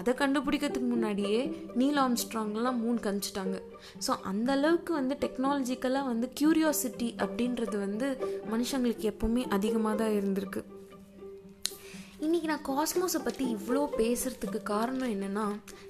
அதை 0.00 0.12
கண்டுபிடிக்கிறதுக்கு 0.20 0.90
முன்னாடியே 0.92 1.40
நீல் 1.80 1.98
ஆம்ஸ்ட்ராங்லாம் 2.04 2.78
மூணு 2.84 2.98
கமிச்சிட்டாங்க 3.06 3.56
ஸோ 4.06 4.14
அந்த 4.30 4.48
அளவுக்கு 4.52 4.92
வந்து 5.00 5.16
டெக்னாலஜிக்கலாக 5.24 6.10
வந்து 6.12 6.28
க்யூரியாசிட்டி 6.40 7.08
அப்படின்றது 7.24 7.78
வந்து 7.86 8.08
மனுஷங்களுக்கு 8.54 9.10
எப்போவுமே 9.12 9.44
அதிகமாக 9.56 9.96
தான் 10.02 10.16
இருந்திருக்கு. 10.20 10.62
இன்றைக்கி 12.22 12.44
நான் 12.44 12.66
காஸ்மோஸை 12.66 13.20
பற்றி 13.24 13.44
இவ்வளோ 13.54 13.80
பேசுகிறதுக்கு 13.98 14.62
காரணம் 14.62 15.10
என்னென்னா 15.10 15.46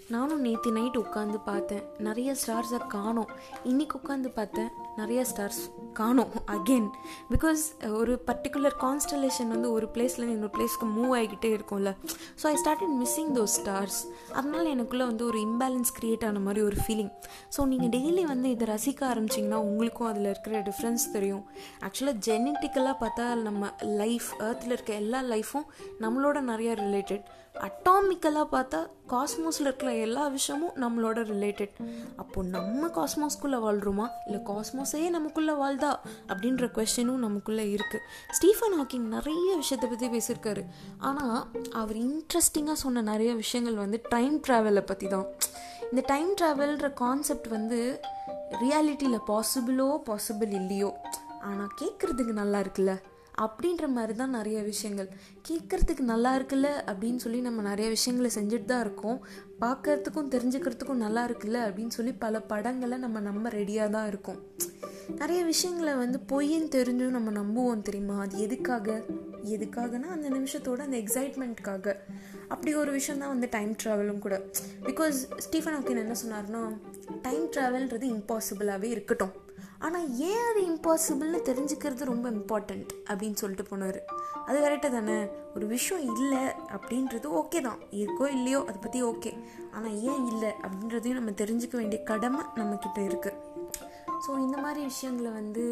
நானும் 0.09 0.41
நேற்று 0.41 0.73
நைட் 0.73 0.97
உட்காந்து 0.97 1.39
பார்த்தேன். 1.45 1.83
நிறைய 1.99 2.37
ஸ்டார்ஸை 2.47 2.87
காணோம். 2.87 3.29
இன்றைக்கி 3.65 3.97
உட்காந்து 4.05 4.31
பார்த்தேன். 4.35 4.71
நிறைய 4.97 5.25
ஸ்டார்ஸ் 5.31 5.61
காணும் 5.93 6.33
அகெயின் 6.47 6.89
பிகாஸ் 7.31 7.63
ஒரு 8.01 8.23
பர்டிகுலர் 8.27 8.77
கான்ஸ்டலேஷன் 8.81 9.49
வந்து 9.49 9.73
ஒரு 9.73 9.87
பிளேஸ்லேருந்து 9.95 10.37
இன்னொரு 10.37 10.55
பிளேஸ்க்கு 10.57 10.87
மூவ் 10.97 11.13
ஆகிக்கிட்டே 11.19 11.51
இருக்கும்ல. 11.57 11.91
So 12.43 12.47
I 12.53 12.55
started 12.65 12.95
missing 13.01 13.33
those 13.35 13.55
stars 13.59 13.99
அதனால் 14.33 14.71
எனக்குள்ளே 14.75 15.07
வந்து 15.11 15.27
ஒரு 15.27 15.39
இம்பேலன்ஸ் 15.41 15.93
க்ரியேட் 15.99 16.27
ஆன 16.27 16.39
மாதிரி 16.39 16.63
ஒரு 16.65 16.77
ஃபீலிங் 16.87 17.13
ஸோ 17.57 17.67
நீங்கள் 17.67 17.89
டெய்லி 17.89 18.25
வந்து 18.25 18.51
இதை 18.51 18.67
ரசிக்க 18.75 19.03
ஆரம்பிச்சிங்கன்னா 19.13 19.61
உங்களுக்கும் 19.69 20.07
அதில் 20.07 20.25
இருக்கிற 20.25 20.61
டிஃப்ரென்ஸ் 20.61 21.05
தெரியும். 21.13 21.45
ஆக்சுவலாக 21.87 22.17
ஜெனட்டிக்கலாக 22.29 22.97
பார்த்தா 23.05 23.35
நம்ம 23.35 23.73
லைஃப் 24.03 24.31
ஏர்த்தில் 24.39 24.75
இருக்க 24.77 24.93
எல்லா 24.95 25.23
லைஃப்பும் 25.23 25.69
நம்மளோட 26.01 26.41
நிறையா 26.53 26.75
ரிலேட்டட் 26.85 27.25
அட்டாமிக்கலாக 27.55 28.47
பார்த்தா 28.53 28.87
காஸ்மோஸில் 29.09 29.61
இருக்கிற 29.61 29.95
எல்லா 29.95 30.29
விஷயமும் 30.29 30.75
நம்மளோட 30.75 31.19
ரிலேட்டட் 31.33 31.75
அப்போது 32.17 32.49
நம்ம 32.49 32.87
காஸ்மோஸ்குள்ளே 32.87 33.59
வாழ்கிறோமா 33.67 34.07
இல்லை 34.27 34.41
காஸ்மோஸே 34.47 35.09
நமக்குள்ளே 35.09 35.53
வாழ்தா? 35.53 35.91
அப்படின்ற 36.29 36.67
கொஷனும் 36.77 37.23
நமக்குள்ளே 37.27 37.75
இருக்குது 37.75 38.01
ஸ்டீஃபன் 38.31 38.77
ஹாக்கிங் 38.81 39.07
நிறைய 39.17 39.57
விஷயத்தை 39.57 39.89
பற்றி 39.89 40.09
பேசியிருக்காரு. 40.17 40.65
ஆனால் 40.99 41.47
அவர் 41.73 41.97
இன்ட்ரெஸ்டிங்காக 41.97 42.73
சொன்ன 42.73 43.03
நிறைய 43.03 43.35
விஷயங்கள் 43.35 43.75
வந்து 43.75 44.01
டைம் 44.09 44.41
ட்ராவலை 44.41 44.81
பற்றி 44.81 45.07
தான் 45.07 45.27
இந்த 45.91 46.03
டைம் 46.07 46.35
ட்ராவல்ன்ற 46.41 46.95
கான்செப்ட் 46.95 47.49
வந்து 47.49 48.01
ரியாலிட்டியில் 48.63 49.25
பாசிபிளோ 49.27 49.99
பாசிபிள் 50.11 50.53
இல்லையோ? 50.53 50.93
ஆனால் 51.41 51.73
கேட்குறதுக்கு 51.81 52.33
நல்லா 52.33 52.59
இருக்குல்ல? 52.61 53.01
அப்படின்ற 53.41 53.89
மாதிரி 53.89 54.15
தான் 54.15 54.31
நிறைய 54.31 54.63
விஷயங்கள். 54.63 55.09
கேட்குறதுக்கு 55.49 56.01
நல்லா 56.01 56.37
இருக்குல்ல? 56.37 56.69
அப்படின்னு 56.87 57.17
சொல்லி 57.17 57.41
நம்ம 57.41 57.63
நிறைய 57.63 57.91
விஷயங்களை 57.91 58.31
செஞ்சுட்டு 58.35 58.65
தான் 58.65 58.81
இருக்கோம். 58.81 59.27
பார்க்கறதுக்கும் 59.61 60.33
தெரிஞ்சுக்கிறதுக்கும் 60.35 60.95
நல்லா 60.95 61.29
இருக்குல்ல? 61.29 61.61
அப்படின்னு 61.69 61.89
சொல்லி 61.89 62.13
பல 62.13 62.41
படங்களை 62.41 62.99
நம்ம 62.99 63.21
நம்ம 63.21 63.49
ரெடியாக 63.49 63.91
தான் 63.91 64.07
இருக்கோம். 64.07 64.43
நிறைய 65.09 65.45
விஷயங்களை 65.45 65.95
வந்து 65.95 66.19
பொய்ன்னு 66.29 66.69
தெரிஞ்சும் 66.75 67.17
நம்ம 67.17 67.31
நம்புவோம் 67.31 67.83
தெரியுமா? 67.83 68.21
அது 68.21 68.39
எதுக்காக? 68.39 69.03
எதுக்காகனா 69.45 70.09
அந்த 70.11 70.29
நிமிஷத்தோட 70.31 70.79
அந்த 70.79 70.97
எக்ஸைட்மெண்ட்காக 70.97 71.97
அப்படி 72.49 72.75
ஒரு 72.75 72.91
விஷயம் 72.91 73.21
தான் 73.21 73.29
வந்து 73.29 73.49
டைம் 73.51 73.77
ட்ராவலும் 73.85 74.19
கூட. 74.19 74.43
பிகாஸ் 74.83 75.19
ஸ்டீஃபன் 75.37 75.75
ஹாக்கின் 75.75 76.03
என்ன 76.05 76.15
சொன்னார்னா 76.25 76.63
டைம் 77.23 77.47
ட்ராவல்ன்றது 77.47 78.09
இம்பாசிபிளாகவே 78.17 78.83
இருக்கட்டும். 78.83 79.33
ஆனால் 79.79 80.17
ஏன் 80.17 80.43
அது 80.51 80.61
இம்பாசிபிள்னு 80.67 81.41
தெரிஞ்சுக்கிறது 81.49 82.05
ரொம்ப 82.05 82.31
இம்பார்ட்டண்ட் 82.31 82.91
அப்படின்னு 83.11 83.33
சொல்லிட்டு 83.33 83.77
போனார். 83.77 84.01
அது 84.47 84.59
கரெக்டாக 84.61 84.93
தானே? 84.93 85.27
ஒரு 85.55 85.67
விஷயம் 85.67 86.17
இல்லை 86.17 86.43
அப்படின்றது 86.77 87.27
ஓகே 87.41 87.61
தான். 87.61 87.81
இருக்கோ 87.93 88.27
இல்லையோ 88.31 88.61
அதை 88.69 88.77
பற்றி 88.81 89.03
ஓகே 89.03 89.33
ஆனால் 89.71 90.01
ஏன் 90.01 90.27
இல்லை 90.27 90.53
அப்படின்றதையும் 90.63 91.21
நம்ம 91.21 91.31
தெரிஞ்சுக்க 91.31 91.77
வேண்டிய 91.77 92.03
கடமை 92.03 92.41
நம்மக்கிட்ட 92.55 93.01
இருக்குது 93.01 93.42
ஸோ 94.25 94.31
இந்த 94.45 94.57
மாதிரி 94.65 94.81
விஷயங்களை 94.91 95.31
வந்து 95.39 95.63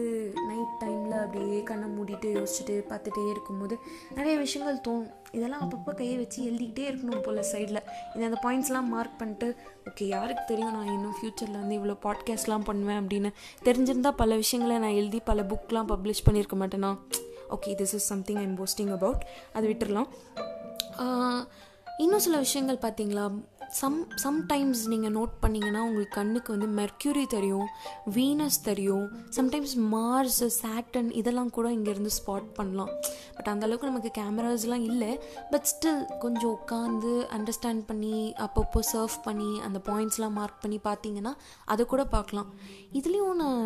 நைட் 0.48 0.72
டைமில் 0.80 1.14
அப்படியே 1.24 1.58
கண்ணை 1.68 1.88
மூடிட்டு 1.96 2.28
யோசிச்சுட்டு 2.36 2.76
பார்த்துட்டே 2.90 3.22
இருக்கும்போது 3.32 3.74
நிறைய 4.16 4.34
விஷயங்கள் 4.44 4.80
தோணும். 4.86 5.10
இதெல்லாம் 5.36 5.62
அப்பப்போ 5.64 5.92
கையை 6.00 6.16
வச்சு 6.20 6.38
எழுதிக்கிட்டே 6.48 6.84
இருக்கணும் 6.90 7.22
போல் 7.26 7.38
சைடில் 7.52 7.80
இந்த 8.14 8.24
அந்த 8.28 8.38
பாயிண்ட்ஸ்லாம் 8.44 8.90
மார்க் 8.94 9.18
பண்ணிட்டு 9.20 9.48
ஓகே 9.90 10.06
யாருக்கு 10.14 10.44
தெரியும் 10.50 10.74
நான் 10.76 10.92
இன்னும் 10.96 11.16
ஃப்யூச்சரில் 11.18 11.60
வந்து 11.60 11.78
இவ்வளோ 11.78 11.96
பாட்காஸ்ட்லாம் 12.06 12.66
பண்ணுவேன் 12.70 13.00
அப்படின்னு. 13.02 13.30
தெரிஞ்சிருந்தால் 13.68 14.18
பல 14.22 14.36
விஷயங்களை 14.42 14.78
நான் 14.84 14.98
எழுதி 15.00 15.20
பல 15.30 15.42
புக்லாம் 15.52 15.90
பப்ளிஷ் 15.92 16.26
பண்ணியிருக்க 16.28 16.58
மாட்டேனா? 16.62 16.92
Okay 17.56 17.70
this 17.80 17.94
is 17.98 18.10
something 18.12 18.42
I'm 18.44 18.58
posting 18.60 18.92
about 18.98 19.24
அது 19.58 19.66
விட்டுடலாம் 19.72 20.10
இன்னும் 22.04 22.24
சில 22.24 22.36
விஷயங்கள் 22.44 22.82
பார்த்தீங்களா? 22.84 23.24
சம் 23.78 23.98
சம்டைம்ஸ் 24.22 24.80
நீங்கள் 24.92 25.12
நோட் 25.16 25.34
பண்ணிங்கன்னா 25.42 25.80
உங்களுக்கு 25.88 26.14
கண்ணுக்கு 26.16 26.50
வந்து 26.54 26.68
மெர்க்யூரி 26.78 27.22
தெரியும் 27.34 27.68
வீனஸ் 28.16 28.58
தெரியும் 28.68 29.04
சம்டைம்ஸ் 29.36 29.74
மார்ஸ் 29.92 30.38
சேட்டன் 30.60 31.10
இதெல்லாம் 31.20 31.52
கூட 31.56 31.66
இங்கேருந்து 31.76 32.12
ஸ்பாட் 32.16 32.48
பண்ணலாம். 32.58 32.90
பட் 33.36 33.50
அந்தளவுக்கு 33.52 33.90
நமக்கு 33.90 34.10
கேமராஸ்லாம் 34.18 34.86
இல்லை. 34.92 35.10
பட் 35.52 35.68
ஸ்டில் 35.72 36.02
கொஞ்சம் 36.24 36.54
உட்காந்து 36.56 37.12
அண்டர்ஸ்டாண்ட் 37.36 37.84
பண்ணி 37.90 38.16
அப்பப்போ 38.46 38.82
சர்வ் 38.92 39.16
பண்ணி 39.28 39.52
அந்த 39.68 39.80
பாயிண்ட்ஸ்லாம் 39.90 40.36
மார்க் 40.40 40.62
பண்ணி 40.64 40.80
பார்த்தீங்கன்னா 40.88 41.34
அதை 41.74 41.84
கூட 41.92 42.04
பார்க்கலாம். 42.16 42.50
இதுலேயும் 43.00 43.40
நான் 43.44 43.62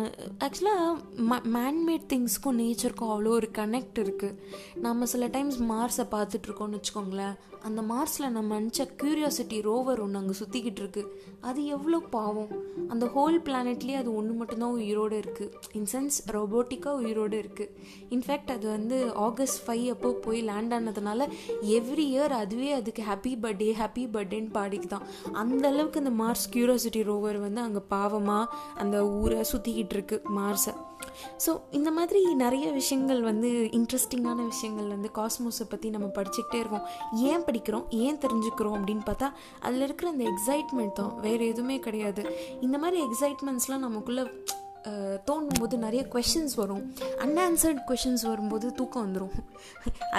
ஆக்சுவலாக 0.47 0.93
ம 1.31 1.41
மேன்மேட் 1.57 2.07
திங்ஸ்க்கும் 2.13 2.59
நேச்சருக்கும் 2.61 3.13
அவ்வளோ 3.15 3.33
ஒரு 3.39 3.49
கனெக்ட் 3.59 3.99
இருக்குது 4.05 4.37
நம்ம 4.85 5.05
சில 5.15 5.25
டைம்ஸ் 5.35 5.59
மார்ஸை 5.73 6.07
பார்த்துட்ருக்கோம்னு 6.15 6.79
வச்சுக்கோங்களேன். 6.79 7.35
அந்த 7.67 7.81
மார்ஸில் 7.91 8.33
நம்ம 8.35 8.57
நினச்ச 8.59 8.81
க்யூரியாசிட்டி 9.01 9.59
ரோவர் 9.67 9.94
ஒன்று 10.01 10.19
அங்கே 10.19 10.37
சுற்றிக்கிட்டு 10.39 10.79
இருக்கு. 10.79 11.21
அது 11.41 11.65
எவ்வளோ 11.65 11.99
பாவம். 11.99 12.73
அந்த 12.87 13.05
ஹோல் 13.05 13.47
பிளானெட்லேயே 13.47 13.95
அது 13.95 14.15
ஒன்று 14.15 14.33
மட்டும்தான் 14.33 14.71
உயிரோடு 14.71 15.19
இருக்குது 15.19 15.51
இன்சென்ஸ் 15.73 16.17
ரோபோட்டிக்காக 16.31 16.91
உயிரோடு 16.91 17.41
இருக்குது 17.41 17.69
இன்ஃபேக்ட் 18.09 18.51
அது 18.51 18.69
வந்து 18.69 19.13
ஆகஸ்ட் 19.13 19.69
ஃபைவ் 19.69 19.89
அப்போ 19.89 20.11
போய் 20.11 20.41
லேண்ட் 20.41 20.73
ஆனதுனால 20.73 21.27
எவ்ரி 21.61 22.05
இயர் 22.13 22.29
அதுவே 22.29 22.71
அதுக்கு 22.71 23.03
ஹாப்பி 23.03 23.35
பர்த்டே 23.41 23.73
ஹாப்பி 23.81 24.07
பர்த்டேன்னு 24.13 24.49
பாடிக்குதான் 24.53 25.31
அந்த 25.33 25.67
அளவுக்கு 25.67 26.03
அந்த 26.03 26.23
மார்ஸ் 26.23 26.53
கியூரியாசிட்டி 26.53 27.03
ரோவர் 27.03 27.39
வந்து 27.39 27.61
அங்கே 27.61 27.79
பாவமாக 27.89 28.45
அந்த 28.75 29.07
ஊரை 29.07 29.45
சுற்றிக்கிட்டு 29.51 29.93
இருக்கு 29.93 30.21
மார்ஸை 30.35 30.75
ஸோ 31.47 31.61
இந்த 31.71 31.91
மாதிரி 31.91 32.33
நிறைய 32.33 32.71
விஷயங்கள் 32.71 33.21
வந்து 33.21 33.69
இன்ட்ரெஸ்டிங்கான 33.71 34.45
விஷயங்கள் 34.45 34.87
வந்து 34.87 35.09
காஸ்மோஸை 35.15 35.69
பற்றி 35.69 35.89
நம்ம 35.89 36.07
படிச்சுக்கிட்டே 36.07 36.53
இருக்கோம். 36.53 36.85
ஏன் 37.13 37.41
படிக்கிறோம்? 37.41 37.85
ஏன் 37.89 38.17
தெரிஞ்சுக்கிறோம்? 38.17 38.75
அப்படின்னு 38.75 39.01
பார்த்தா 39.05 39.31
அதில் 39.59 39.84
இருக்கிற 39.85 40.11
அந்த 40.11 40.25
எக்ஸைட்மெண்ட் 40.29 40.97
தான். 40.99 41.15
வேறு 41.19 41.47
எதுவுமே 41.47 41.79
கிடையாது. 41.79 42.23
இந்த 42.61 42.77
மாதிரி 42.77 43.01
எக்ஸைட்மெண்ட்ஸ்லாம் 43.03 43.85
நமக்குள்ளே 43.87 44.23
தோணும் 45.27 45.59
போது 45.59 45.75
நிறைய 45.83 46.01
கொஷின்ஸ் 46.13 46.55
வரும். 46.61 46.83
அன்ஆன்சர்ட் 47.25 47.81
கொஷின்ஸ் 47.89 48.23
வரும்போது 48.31 48.67
தூக்கம் 48.79 49.05
வந்துடும் 49.05 49.35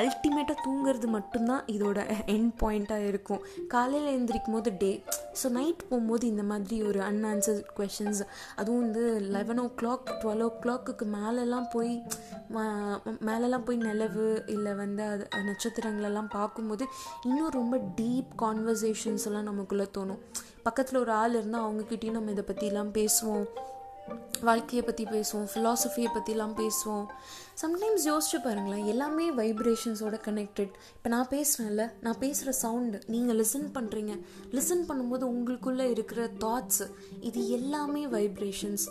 அல்டிமேட்டாக 0.00 0.56
தூங்குறது 0.66 1.08
மட்டும்தான் 1.16 1.62
இதோட 1.74 1.98
எண்ட் 2.34 2.52
பாயிண்ட்டாக 2.62 3.08
இருக்கும். 3.10 3.42
காலையில் 3.74 4.12
எழுந்திரிக்கும் 4.14 4.56
போது 4.56 4.72
டே 4.82 4.90
ஸோ 5.40 5.48
நைட் 5.58 5.82
போகும்போது 5.90 6.24
இந்த 6.32 6.44
மாதிரி 6.50 6.76
ஒரு 6.88 7.00
அன்ஆன்சர்ட் 7.10 7.68
கொஷின்ஸ் 7.78 8.22
அதுவும் 8.60 8.82
வந்து 8.84 9.04
லெவன் 9.36 9.60
ஓ 9.64 9.66
கிளாக் 9.80 10.10
டுவெல் 10.22 10.44
ஓ 10.46 10.50
கிளாக்குக்கு 10.64 11.06
மேலெல்லாம் 11.18 11.68
போய் 11.74 11.94
மேலெல்லாம் 13.28 13.66
போய் 13.68 13.78
நிலவு 13.86 14.26
இல்லை 14.56 14.72
வந்து 14.82 15.04
அது 15.12 15.24
நட்சத்திரங்களெல்லாம் 15.50 16.32
பார்க்கும்போது 16.38 16.84
இன்னும் 17.28 17.54
ரொம்ப 17.60 17.76
டீப் 18.00 18.32
கான்வர்சேஷன்ஸ் 18.44 19.26
எல்லாம் 19.30 19.48
நமக்குள்ளே 19.50 19.88
தோணும். 19.98 20.20
பக்கத்தில் 20.66 21.02
ஒரு 21.04 21.12
ஆள் 21.22 21.36
இருந்தால் 21.38 21.64
அவங்கக்கிட்டேயும் 21.66 22.18
நம்ம 22.18 22.32
இதை 22.36 22.44
பற்றிலாம் 22.48 22.92
பேசுவோம். 22.98 23.46
வாழ்க்கையை 24.40 24.82
பற்றி 24.86 25.04
பேசுவோம் 25.04 25.48
ஃபிலாசபியை 25.54 26.08
பற்றிலாம் 26.14 26.56
பேசுவோம். 26.62 27.06
சம்டைம்ஸ் 27.60 28.04
யோசிச்சு 28.08 28.38
பாருங்களேன் 28.44 28.88
எல்லாமே 28.92 29.26
வைப்ரேஷன்ஸோட 29.38 30.16
கனெக்டட் 30.26 30.72
இப்போ 30.96 31.08
நான் 31.12 31.28
பேசுகிறேன்ல 31.30 31.84
நான் 32.04 32.18
பேசுகிற 32.24 32.50
சவுண்டு 32.58 32.98
நீங்கள் 33.12 33.38
லிசன் 33.40 33.64
பண்ணுறீங்க 33.76 34.14
லிசன் 34.56 34.82
பண்ணும்போது 34.88 35.24
உங்களுக்குள்ளே 35.34 35.86
இருக்கிற 35.94 36.22
தாட்ஸ் 36.42 36.82
இது 37.28 37.42
எல்லாமே 37.58 38.02
வைப்ரேஷன்ஸ் 38.16 38.84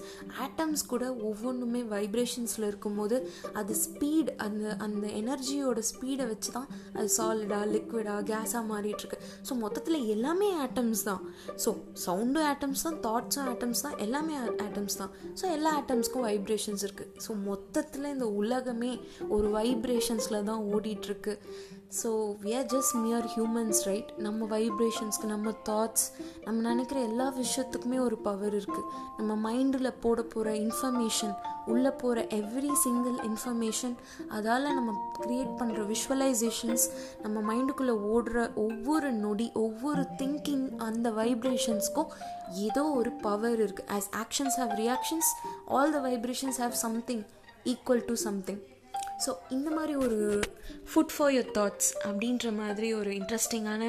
ஆட்டம்ஸ் 0.45 0.84
கூட 0.93 1.03
ஒவ்வொன்றுமே 1.29 1.81
வைப்ரேஷன்ஸில் 1.93 2.67
இருக்கும்போது 2.72 3.19
அது 3.62 3.75
ஸ்பீட் 3.84 4.31
அந்த 4.45 4.74
அந்த 4.88 5.05
எனர்ஜியோட 5.22 5.84
ஸ்பீடை 5.91 6.27
வச்சு 6.31 6.51
தான் 6.57 6.67
அது 6.98 7.07
சாலிடாக 7.17 7.69
லிக்விடாக 7.75 8.25
கேஸாக 8.31 8.63
மாறிட்டுருக்கு. 8.72 9.19
ஸோ 9.50 9.60
மொத்தத்தில் 9.65 10.00
எல்லாமே 10.15 10.50
ஆட்டம்ஸ் 10.65 11.05
தான். 11.12 11.22
ஸோ 11.65 11.69
சவுண்டும் 12.05 12.48
ஆட்டம்ஸ் 12.53 12.86
தான் 12.88 13.00
தாட்ஸும் 13.07 13.48
ஆட்டம்ஸ் 13.53 13.86
தான் 13.88 13.98
எல்லாமே 14.07 14.36
ஆட்டம்ஸ் 14.67 15.00
தான். 15.03 15.13
ஸோ 15.39 15.45
எல்லா 15.60 15.72
ஆட்டம்ஸ்க்கும் 15.84 16.27
வைப்ரேஷன்ஸ் 16.31 16.86
இருக்குது 16.88 17.24
ஸோ 17.27 17.31
மொத்தத்தில் 17.51 18.12
இந்த 18.15 18.27
உலகமே 18.55 18.91
ஒரு 19.29 19.47
வைப்ரேஷன்ஸில் 19.55 20.43
தான் 20.43 20.62
ஓடிட்டுருக்கு. 20.74 21.33
So 21.97 22.09
we 22.43 22.51
are 22.57 22.67
just 22.71 22.93
mere 22.97 23.25
humans 23.33 23.79
right 23.88 24.09
நம்ம 24.17 24.47
வைப்ரேஷன்ஸ்க்கு 24.51 25.27
நம்ம 25.31 25.51
தாட்ஸ் 25.69 26.05
நம்ம 26.45 26.57
நினைக்கிற 26.69 26.97
எல்லா 27.01 27.27
விஷயத்துக்குமே 27.38 27.97
ஒரு 28.00 28.17
பவர் 28.17 28.55
இருக்குது 28.55 28.88
நம்ம 29.17 29.35
மைண்டில் 29.45 30.00
போட 30.00 30.21
போகிற 30.24 30.53
இன்ஃபர்மேஷன் 30.59 31.33
உள்ளே 31.65 31.91
போகிற 32.01 32.24
எவ்ரி 32.39 32.71
சிங்கிள் 32.83 33.17
இன்ஃபர்மேஷன் 33.29 33.95
அதால் 34.38 34.67
நம்ம 34.74 34.93
க்ரியேட் 35.17 35.53
பண்ணுற 35.59 35.83
விஷுவலைசேஷன்ஸ் 35.88 36.85
நம்ம 37.24 37.38
மைண்டுக்குள்ளே 37.51 37.95
ஓடுற 38.13 38.47
ஒவ்வொரு 38.65 39.12
நொடி 39.21 39.47
ஒவ்வொரு 39.63 40.03
திங்கிங் 40.17 40.67
அந்த 40.79 41.09
வைப்ரேஷன்ஸ்க்கும் 41.12 42.12
ஏதோ 42.65 42.83
ஒரு 42.93 43.13
பவர் 43.21 43.59
இருக்குது 43.59 43.89
as 43.97 44.12
actions 44.24 44.59
have 44.62 44.74
reactions 44.83 45.31
all 45.69 45.95
the 45.97 46.01
vibrations 46.09 46.62
have 46.65 46.77
something 46.85 47.24
equal 47.65 48.05
to 48.05 48.15
something 48.24 48.62
so 49.25 49.31
இந்த 49.50 49.69
மாதிரி 49.69 49.93
ஒரு 49.95 50.17
ஃபுட் 50.89 51.13
ஃபார் 51.15 51.31
யுவர் 51.31 51.51
தாட்ஸ் 51.57 51.89
அப்படின்ற 52.03 52.48
மாதிரி 52.53 52.88
ஒரு 52.93 53.12
இன்ட்ரெஸ்டிங்கான 53.12 53.84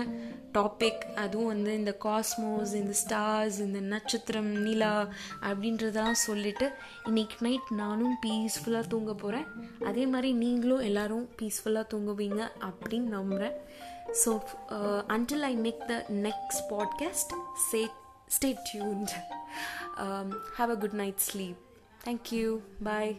டாபிக் 0.53 1.03
அதுவும் 1.15 1.47
வந்து 1.47 1.73
இந்த 1.75 1.93
காஸ்மோஸ் 2.05 2.73
இந்த 2.73 2.95
ஸ்டார்ஸ் 3.03 3.59
இந்த 3.61 3.81
நட்சத்திரம் 3.87 4.51
நிலா 4.59 4.93
அப்படின்றதெல்லாம் 5.43 6.21
சொல்லிவிட்டு 6.25 6.69
இன்றைக்கி 7.05 7.39
நைட் 7.41 7.73
நானும் 7.75 8.17
பீஸ்ஃபுல்லாக 8.23 8.87
தூங்க 8.89 9.15
போகிறேன் 9.15 9.49
அதே 9.85 10.07
மாதிரி 10.07 10.31
நீங்களும் 10.37 10.85
எல்லோரும் 10.85 11.27
பீஸ்ஃபுல்லாக 11.41 11.91
தூங்குவீங்க 11.95 12.43
அப்படின்னு 12.61 13.11
நம்புகிறேன் 13.11 13.57
so 14.25 14.33
until 15.09 15.47
I 15.47 15.55
make 15.59 15.83
the 15.87 15.99
next 16.23 16.65
podcast 16.71 17.35
say 17.71 17.83
stay 18.37 18.51
tuned 18.71 19.15
have 20.57 20.71
a 20.71 20.79
good 20.85 20.99
night 21.03 21.23
sleep 21.27 21.61
thank you 22.05 22.49
bye 22.85 23.13